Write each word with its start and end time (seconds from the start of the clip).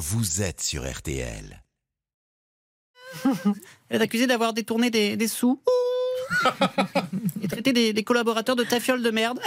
vous 0.00 0.40
êtes 0.40 0.62
sur 0.62 0.90
RTL. 0.90 1.62
Elle 3.90 4.00
est 4.00 4.04
accusée 4.04 4.26
d'avoir 4.26 4.54
détourné 4.54 4.90
des, 4.90 5.16
des 5.16 5.28
sous. 5.28 5.62
et 7.42 7.48
traité 7.48 7.72
des, 7.72 7.92
des 7.92 8.02
collaborateurs 8.02 8.56
de 8.56 8.64
tafiole 8.64 9.02
de 9.02 9.10
merde. 9.10 9.40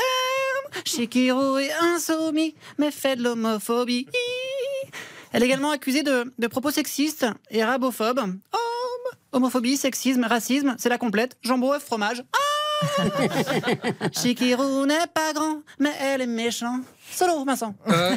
Shikiro 0.86 1.58
est 1.58 1.71
insoumis, 1.74 2.55
mais 2.78 2.92
fait 2.92 3.16
de 3.16 3.24
l'homophobie. 3.24 4.08
Elle 5.31 5.42
est 5.42 5.47
également 5.47 5.71
accusée 5.71 6.03
de, 6.03 6.31
de 6.38 6.47
propos 6.47 6.70
sexistes 6.70 7.26
et 7.49 7.63
arabophobes. 7.63 8.20
Homme, 8.20 8.38
homophobie, 9.31 9.78
sexisme, 9.78 10.24
racisme, 10.24 10.76
c'est 10.78 10.90
la 10.90 10.99
complète. 10.99 11.35
Jambon, 11.42 11.74
œuf, 11.74 11.83
fromage. 11.83 12.24
Ah 12.31 12.42
Shikiro 14.13 14.86
n'est 14.86 15.08
pas 15.13 15.34
grand, 15.34 15.62
mais 15.79 15.92
elle 16.02 16.22
est 16.22 16.27
méchante. 16.27 16.81
Solo, 17.12 17.45
Vincent. 17.45 17.76
Ah, 17.86 18.12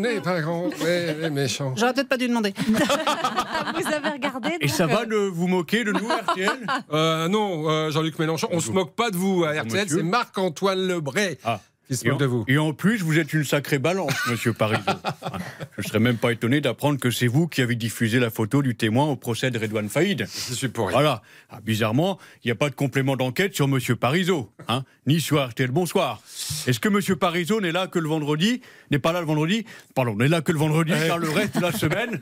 n'est 0.00 0.20
pas 0.20 0.40
grand, 0.40 0.68
mais 0.80 0.86
elle 0.86 1.24
est 1.24 1.30
méchant. 1.30 1.74
J'aurais 1.76 1.94
peut-être 1.94 2.08
pas 2.08 2.16
dû 2.16 2.26
demander. 2.28 2.52
Vous 2.66 3.86
avez 3.86 4.10
regardé 4.10 4.56
Et 4.60 4.68
ça 4.68 4.84
euh, 4.84 4.86
va 4.86 5.04
de 5.06 5.16
vous 5.16 5.46
moquer 5.46 5.84
de 5.84 5.92
nous, 5.92 6.08
RTL 6.08 6.66
Euh, 6.92 7.28
non, 7.28 7.68
euh, 7.70 7.90
Jean-Luc 7.90 8.18
Mélenchon, 8.18 8.48
on 8.50 8.60
se 8.60 8.70
moque 8.70 8.94
pas 8.94 9.10
de 9.10 9.16
vous 9.16 9.44
à 9.44 9.52
RTL, 9.62 9.88
c'est 9.88 10.02
Marc-Antoine 10.02 10.86
Lebray 10.88 11.38
Ah. 11.44 11.60
Qui 11.86 11.96
se 11.96 12.06
Et 12.06 12.10
en, 12.10 12.12
moque 12.14 12.20
de 12.20 12.26
vous. 12.26 12.44
et 12.48 12.58
en 12.58 12.72
plus, 12.72 13.02
vous 13.02 13.18
êtes 13.18 13.32
une 13.32 13.44
sacrée 13.44 13.78
balance, 13.78 14.12
monsieur 14.28 14.52
Parizeau. 14.52 14.82
Je 15.78 15.82
ne 15.82 15.86
serais 15.88 15.98
même 16.00 16.16
pas 16.16 16.32
étonné 16.32 16.60
d'apprendre 16.60 16.98
que 16.98 17.10
c'est 17.10 17.26
vous 17.26 17.46
qui 17.48 17.60
avez 17.62 17.74
diffusé 17.74 18.18
la 18.18 18.30
photo 18.30 18.62
du 18.62 18.74
témoin 18.74 19.06
au 19.06 19.16
procès 19.16 19.50
de 19.50 19.58
Redouane 19.58 19.88
Faïd. 19.88 20.26
Je 20.48 20.54
suis 20.54 20.68
pour 20.68 20.88
rien. 20.88 20.96
Voilà. 20.96 21.22
Ah, 21.50 21.60
bizarrement, 21.64 22.18
il 22.44 22.48
n'y 22.48 22.52
a 22.52 22.56
pas 22.56 22.70
de 22.70 22.74
complément 22.74 23.16
d'enquête 23.16 23.54
sur 23.54 23.68
monsieur 23.68 23.94
Parizeau, 23.96 24.50
hein, 24.68 24.84
ni 25.06 25.20
sur 25.20 25.46
RTL 25.46 25.70
Bonsoir. 25.70 26.20
Est-ce 26.66 26.80
que 26.80 26.88
monsieur 26.88 27.16
Parizeau 27.16 27.60
n'est 27.60 27.72
là 27.72 27.86
que 27.86 27.98
le 27.98 28.08
vendredi 28.08 28.62
N'est 28.90 28.98
pas 28.98 29.12
là 29.12 29.20
le 29.20 29.26
vendredi? 29.26 29.64
Pardon, 29.94 30.16
n'est 30.16 30.28
là 30.28 30.40
que 30.40 30.52
le 30.52 30.58
vendredi, 30.58 30.92
Ouais. 30.92 31.06
car 31.06 31.18
le 31.18 31.28
reste 31.30 31.56
de 31.56 31.60
la 31.62 31.72
semaine, 31.72 32.20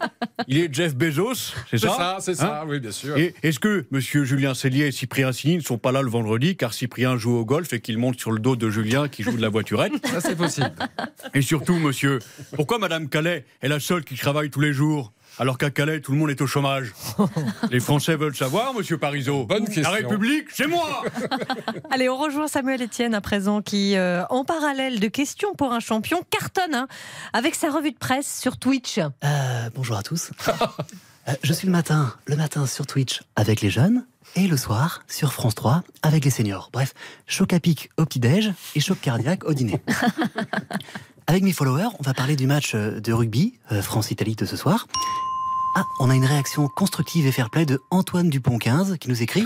il 0.49 0.59
est 0.59 0.73
Jeff 0.75 0.95
Bezos, 0.95 1.35
c'est 1.35 1.79
C'est 1.79 1.79
ça? 1.79 1.97
ça, 1.97 2.17
c'est 2.21 2.31
Hein? 2.33 2.35
ça, 2.35 2.65
oui, 2.67 2.81
bien 2.81 2.91
sûr. 2.91 3.17
Et 3.17 3.34
est-ce 3.43 3.59
que 3.61 3.87
M. 3.93 4.01
Julien 4.01 4.55
Cellier 4.55 4.87
et 4.87 4.93
Cyprien 4.93 5.33
Signy 5.33 5.56
ne 5.56 5.62
sont 5.62 5.78
pas 5.78 5.93
là 5.93 6.03
le 6.03 6.11
vendredi 6.11 6.56
car 6.56 6.73
Cyprien 6.75 7.17
joue 7.17 7.37
au 7.37 7.45
golf 7.45 7.73
et 7.73 7.81
qu'il 7.81 7.99
monte 7.99 8.19
sur 8.19 8.33
le 8.33 8.39
dos 8.41 8.56
de 8.56 8.69
Julien 8.71 9.09
qui 9.09 9.23
joue 9.23 9.37
de 9.37 9.41
la 9.43 9.51
voiturette 9.55 9.92
Ça, 10.06 10.20
c'est 10.20 10.36
possible. 10.36 10.72
Et 11.33 11.41
surtout, 11.41 11.74
monsieur, 11.74 12.19
pourquoi 12.56 12.78
Madame 12.78 13.08
Calais 13.08 13.44
est 13.62 13.69
la 13.69 13.80
seule 13.80 14.05
qui 14.05 14.16
travaille 14.16 14.50
tous 14.50 14.60
les 14.60 14.72
jours 14.72 15.12
alors 15.38 15.58
qu'à 15.58 15.70
Calais, 15.70 16.00
tout 16.00 16.12
le 16.12 16.19
monde 16.19 16.30
est 16.30 16.41
au 16.42 16.47
chômage? 16.47 16.92
Les 17.70 17.80
Français 17.80 18.14
veulent 18.14 18.36
savoir, 18.36 18.72
monsieur 18.72 18.98
Parizeau. 18.98 19.47
Bonne 19.47 19.64
question. 19.64 19.82
La 19.82 19.91
République, 19.91 20.48
c'est 20.52 20.69
moi 20.69 21.02
Allez, 21.91 22.08
on 22.08 22.16
rejoint 22.16 22.47
Samuel 22.47 22.82
Etienne 22.82 23.14
à 23.14 23.20
présent 23.20 23.60
qui, 23.60 23.97
euh, 23.97 24.25
en 24.30 24.44
parallèle 24.44 25.00
de 25.00 25.08
questions 25.08 25.55
pour 25.55 25.72
un 25.72 25.80
champion, 25.80 26.22
cartonne 26.30 26.75
hein, 26.75 26.88
avec 27.32 27.56
sa 27.56 27.70
revue 27.70 27.91
de 27.91 27.98
presse 27.98 28.41
sur 28.41 28.58
Twitch. 28.58 28.98
Euh, 28.98 29.70
bonjour 29.75 29.97
à 29.97 30.02
tous. 30.02 30.30
Euh, 31.27 31.32
je 31.42 31.52
suis 31.52 31.66
le 31.66 31.72
matin, 31.72 32.14
le 32.27 32.36
matin 32.36 32.66
sur 32.66 32.86
Twitch 32.86 33.22
avec 33.34 33.60
les 33.62 33.70
jeunes 33.70 34.05
et 34.36 34.47
le 34.47 34.56
soir 34.56 35.03
sur 35.08 35.33
France 35.33 35.55
3 35.55 35.83
avec 36.03 36.25
les 36.25 36.30
seniors. 36.30 36.70
Bref, 36.72 36.94
choc 37.27 37.53
à 37.53 37.61
pic 37.61 37.91
au 37.97 38.05
petit-déj 38.05 38.53
et 38.75 38.81
choc 38.81 39.00
cardiaque 39.00 39.44
au 39.44 39.55
dîner. 39.55 39.81
Avec 41.27 41.42
mes 41.42 41.53
followers, 41.53 41.89
on 41.98 42.03
va 42.03 42.12
parler 42.12 42.36
du 42.36 42.47
match 42.47 42.75
euh, 42.75 43.00
de 43.00 43.12
rugby 43.12 43.55
euh, 43.72 43.81
France-Italie 43.81 44.36
de 44.36 44.44
ce 44.44 44.56
soir. 44.56 44.86
Ah, 45.77 45.84
on 45.98 46.11
a 46.11 46.14
une 46.14 46.25
réaction 46.27 46.69
constructive 46.69 47.27
et 47.27 47.33
fair-play 47.33 47.64
de 47.66 47.81
Antoine 47.91 48.28
Dupont 48.28 48.58
15 48.58 48.98
qui 49.00 49.08
nous 49.08 49.22
écrit 49.22 49.44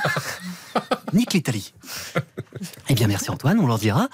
Nique 1.14 1.32
l'Italie. 1.32 1.72
Eh 2.88 2.94
bien, 2.94 3.06
merci 3.06 3.30
Antoine, 3.30 3.58
on 3.60 3.66
leur 3.66 3.78
dira. 3.78 4.08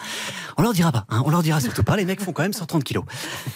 On 0.56 0.62
leur 0.62 0.72
dira 0.74 0.92
pas, 0.92 1.06
hein, 1.08 1.22
on 1.24 1.30
leur 1.30 1.42
dira 1.42 1.60
surtout 1.60 1.82
pas. 1.82 1.96
Les 1.96 2.04
mecs 2.04 2.20
font 2.20 2.32
quand 2.32 2.42
même 2.42 2.52
130 2.52 2.84
kilos. 2.84 3.04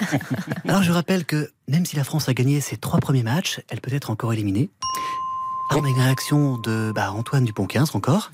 Alors, 0.67 0.83
je 0.83 0.91
rappelle 0.91 1.25
que 1.25 1.53
même 1.69 1.87
si 1.87 1.95
la 1.95 2.03
France 2.03 2.29
a 2.29 2.35
gagné 2.35 2.61
ses 2.61 2.79
trois 2.79 2.99
premiers 2.99 3.23
matchs, 3.23 3.61
elle 3.69 3.81
peut 3.81 3.95
être 3.95 4.11
encore 4.11 4.33
éliminée. 4.33 4.71
Ah, 5.71 5.77
on 5.77 5.85
a 5.85 5.89
une 5.89 6.01
réaction 6.01 6.59
de 6.59 6.93
bah, 6.95 7.13
Antoine 7.13 7.45
Dupont 7.45 7.67
15 7.67 7.95
encore. 7.95 8.33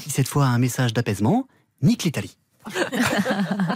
qui 0.00 0.10
cette 0.10 0.28
fois 0.28 0.46
a 0.46 0.48
un 0.48 0.58
message 0.58 0.92
d'apaisement 0.92 1.46
Nique 1.82 2.04
l'Italie. 2.04 2.36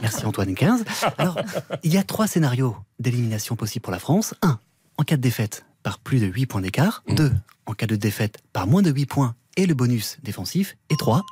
Merci 0.02 0.24
Antoine 0.24 0.54
15. 0.54 0.84
Alors, 1.18 1.38
il 1.82 1.92
y 1.92 1.98
a 1.98 2.02
trois 2.02 2.26
scénarios 2.26 2.76
d'élimination 2.98 3.54
possibles 3.54 3.82
pour 3.82 3.92
la 3.92 3.98
France. 3.98 4.34
Un, 4.42 4.58
en 4.96 5.04
cas 5.04 5.16
de 5.16 5.22
défaite 5.22 5.66
par 5.82 5.98
plus 5.98 6.20
de 6.20 6.26
8 6.26 6.46
points 6.46 6.60
d'écart. 6.60 7.02
Deux, 7.08 7.32
en 7.66 7.74
cas 7.74 7.86
de 7.86 7.96
défaite 7.96 8.38
par 8.52 8.66
moins 8.66 8.82
de 8.82 8.90
8 8.90 9.06
points 9.06 9.34
et 9.56 9.66
le 9.66 9.74
bonus 9.74 10.16
défensif. 10.22 10.76
Et 10.90 10.96
trois, 10.96 11.22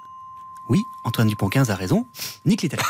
oui, 0.68 0.80
Antoine 1.04 1.28
Dupont 1.28 1.48
15 1.48 1.70
a 1.70 1.74
raison, 1.74 2.06
nique 2.44 2.62
l'Italie. 2.62 2.82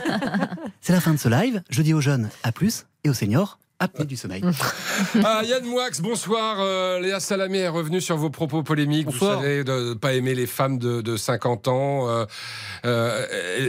C'est 0.80 0.92
la 0.92 1.00
fin 1.00 1.12
de 1.12 1.18
ce 1.18 1.28
live. 1.28 1.62
Je 1.70 1.82
dis 1.82 1.94
aux 1.94 2.00
jeunes 2.00 2.28
à 2.42 2.52
plus 2.52 2.86
et 3.04 3.10
aux 3.10 3.14
seniors 3.14 3.58
apnée 3.84 4.04
du 4.04 4.16
sommeil. 4.16 4.42
Ah, 5.24 5.42
Yann 5.44 5.64
Moix, 5.64 5.88
bonsoir. 6.00 6.56
Euh, 6.60 7.00
Léa 7.00 7.20
Salamé 7.20 7.58
est 7.58 7.68
revenue 7.68 8.00
sur 8.00 8.16
vos 8.16 8.30
propos 8.30 8.62
polémiques. 8.62 9.06
Bonsoir. 9.06 9.36
Vous 9.38 9.42
savez, 9.42 9.64
de 9.64 9.90
ne 9.90 9.94
pas 9.94 10.12
aimer 10.14 10.34
les 10.34 10.46
femmes 10.46 10.78
de, 10.78 11.00
de 11.00 11.16
50 11.16 11.68
ans. 11.68 12.08
Euh, 12.08 12.24
euh, 12.84 13.26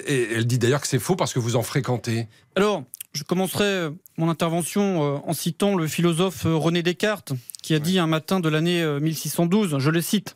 et- 0.08 0.14
et 0.14 0.34
elle 0.36 0.46
dit 0.48 0.58
d'ailleurs 0.60 0.82
que 0.82 0.88
c'est 0.88 1.00
faux 1.00 1.16
parce 1.16 1.34
que 1.34 1.40
vous 1.40 1.56
en 1.56 1.62
fréquentez. 1.64 2.28
Alors, 2.56 2.84
je 3.14 3.24
commencerai 3.24 3.90
mon 4.18 4.30
intervention 4.30 5.22
en 5.28 5.34
citant 5.34 5.76
le 5.76 5.88
philosophe 5.88 6.42
René 6.46 6.84
Descartes, 6.84 7.34
qui 7.64 7.74
a 7.76 7.80
dit 7.80 7.98
un 8.00 8.08
matin 8.08 8.40
de 8.40 8.50
l'année 8.50 8.82
euh, 8.82 9.00
1612, 9.00 9.78
je 9.80 9.90
le 9.90 10.02
cite, 10.02 10.36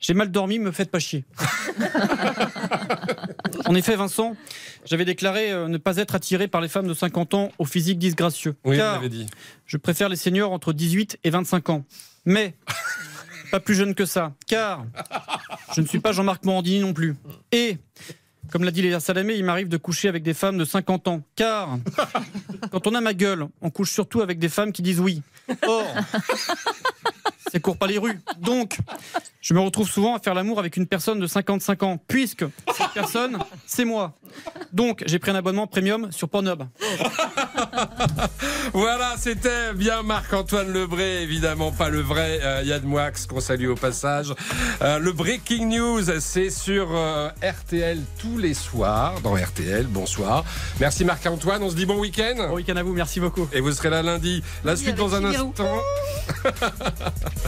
J'ai 0.00 0.14
mal 0.14 0.30
dormi, 0.30 0.58
me 0.58 0.72
faites 0.72 0.90
pas 0.90 0.98
chier. 0.98 1.24
en 3.66 3.74
effet, 3.74 3.96
Vincent, 3.96 4.36
j'avais 4.86 5.04
déclaré 5.04 5.52
euh, 5.52 5.68
ne 5.68 5.78
pas 5.78 5.96
être 5.96 6.14
attiré 6.14 6.48
par 6.48 6.60
les 6.60 6.68
femmes 6.68 6.86
de 6.86 6.94
50 6.94 7.34
ans 7.34 7.52
au 7.58 7.64
physique 7.64 7.98
disgracieux. 7.98 8.54
Oui, 8.64 8.76
car 8.76 9.06
dit. 9.08 9.26
je 9.66 9.76
préfère 9.76 10.08
les 10.08 10.16
seniors 10.16 10.52
entre 10.52 10.72
18 10.72 11.18
et 11.24 11.30
25 11.30 11.70
ans. 11.70 11.84
Mais 12.24 12.54
pas 13.50 13.60
plus 13.60 13.74
jeune 13.74 13.94
que 13.94 14.04
ça, 14.04 14.32
car 14.46 14.84
je 15.74 15.80
ne 15.80 15.86
suis 15.86 16.00
pas 16.00 16.12
Jean-Marc 16.12 16.44
Morandini 16.44 16.80
non 16.80 16.92
plus. 16.92 17.16
Et, 17.52 17.78
comme 18.50 18.64
l'a 18.64 18.70
dit 18.70 18.82
Léa 18.82 19.00
Salamé, 19.00 19.34
il 19.34 19.44
m'arrive 19.44 19.68
de 19.68 19.76
coucher 19.76 20.08
avec 20.08 20.22
des 20.22 20.34
femmes 20.34 20.58
de 20.58 20.64
50 20.64 21.08
ans. 21.08 21.22
Car, 21.36 21.78
quand 22.70 22.86
on 22.86 22.94
a 22.94 23.00
ma 23.00 23.14
gueule, 23.14 23.46
on 23.60 23.70
couche 23.70 23.92
surtout 23.92 24.20
avec 24.20 24.38
des 24.38 24.48
femmes 24.48 24.72
qui 24.72 24.82
disent 24.82 25.00
oui. 25.00 25.22
Or, 25.66 25.86
c'est 27.52 27.60
court 27.60 27.76
pas 27.76 27.86
les 27.86 27.98
rues. 27.98 28.20
Donc, 28.38 28.78
je 29.46 29.54
me 29.54 29.60
retrouve 29.60 29.88
souvent 29.88 30.16
à 30.16 30.18
faire 30.18 30.34
l'amour 30.34 30.58
avec 30.58 30.76
une 30.76 30.88
personne 30.88 31.20
de 31.20 31.26
55 31.28 31.84
ans, 31.84 32.00
puisque 32.08 32.44
cette 32.76 32.90
personne, 32.92 33.38
c'est 33.64 33.84
moi. 33.84 34.12
Donc, 34.72 35.04
j'ai 35.06 35.20
pris 35.20 35.30
un 35.30 35.36
abonnement 35.36 35.68
premium 35.68 36.10
sur 36.10 36.28
Pornhub. 36.28 36.64
Voilà, 38.72 39.14
c'était 39.16 39.72
bien 39.74 40.02
Marc-Antoine 40.02 40.72
Lebré, 40.72 41.22
évidemment 41.22 41.70
pas 41.70 41.88
le 41.88 42.00
vrai 42.00 42.40
euh, 42.42 42.62
Yann 42.64 42.82
Moix, 42.82 43.12
qu'on 43.28 43.40
salue 43.40 43.68
au 43.68 43.76
passage. 43.76 44.34
Euh, 44.82 44.98
le 44.98 45.12
Breaking 45.12 45.66
News, 45.66 46.02
c'est 46.20 46.50
sur 46.50 46.88
euh, 46.90 47.28
RTL 47.42 48.00
tous 48.18 48.38
les 48.38 48.54
soirs, 48.54 49.20
dans 49.20 49.34
RTL, 49.34 49.86
bonsoir. 49.86 50.44
Merci 50.80 51.04
Marc-Antoine, 51.04 51.62
on 51.62 51.70
se 51.70 51.76
dit 51.76 51.86
bon 51.86 51.98
week-end. 51.98 52.34
Bon 52.48 52.56
week-end 52.56 52.76
à 52.76 52.82
vous, 52.82 52.92
merci 52.92 53.20
beaucoup. 53.20 53.48
Et 53.52 53.60
vous 53.60 53.70
serez 53.72 53.90
là 53.90 54.02
lundi. 54.02 54.42
La 54.64 54.74
suite 54.74 54.96
dans 54.96 55.14
un 55.14 55.30
Figaro. 55.30 55.50
instant. 55.50 55.80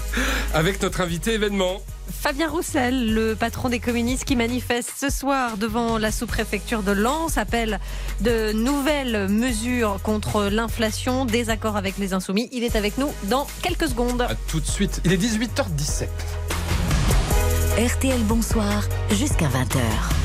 Avec 0.54 0.82
notre 0.82 1.02
invité 1.02 1.34
événement. 1.34 1.82
Fabien 2.10 2.48
Roussel, 2.48 3.12
le 3.12 3.34
patron 3.34 3.68
des 3.68 3.80
communistes 3.80 4.24
qui 4.24 4.34
manifeste 4.34 4.92
ce 4.98 5.10
soir 5.10 5.58
devant 5.58 5.98
la 5.98 6.10
sous-préfecture 6.10 6.82
de 6.82 6.92
Lens, 6.92 7.36
appelle 7.36 7.78
de 8.22 8.52
nouvelles 8.52 9.28
mesures 9.28 10.00
contre 10.02 10.44
l'inflation, 10.44 11.26
désaccord 11.26 11.76
avec 11.76 11.98
les 11.98 12.14
insoumis. 12.14 12.48
Il 12.50 12.64
est 12.64 12.76
avec 12.76 12.96
nous 12.96 13.12
dans 13.24 13.46
quelques 13.62 13.88
secondes. 13.88 14.22
À 14.22 14.34
tout 14.48 14.60
de 14.60 14.66
suite. 14.66 15.02
Il 15.04 15.12
est 15.12 15.22
18h17. 15.22 16.08
RTL 17.78 18.22
Bonsoir 18.24 18.88
jusqu'à 19.10 19.46
20h. 19.46 20.17